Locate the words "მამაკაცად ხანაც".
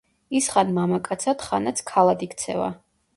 0.77-1.83